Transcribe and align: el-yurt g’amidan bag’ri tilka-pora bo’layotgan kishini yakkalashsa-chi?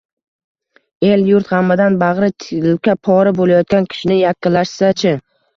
el-yurt 1.07 1.49
g’amidan 1.51 1.99
bag’ri 2.05 2.31
tilka-pora 2.45 3.35
bo’layotgan 3.41 3.89
kishini 3.93 4.21
yakkalashsa-chi? 4.23 5.17